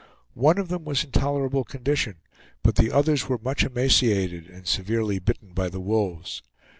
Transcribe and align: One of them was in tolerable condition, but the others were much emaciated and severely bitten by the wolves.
One 0.33 0.57
of 0.57 0.69
them 0.69 0.83
was 0.83 1.03
in 1.03 1.11
tolerable 1.11 1.63
condition, 1.63 2.21
but 2.63 2.73
the 2.75 2.91
others 2.91 3.29
were 3.29 3.37
much 3.37 3.63
emaciated 3.63 4.47
and 4.49 4.65
severely 4.65 5.19
bitten 5.19 5.53
by 5.53 5.69
the 5.69 5.79
wolves. 5.79 6.41